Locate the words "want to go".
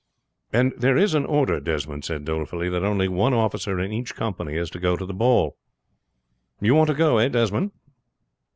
6.73-7.19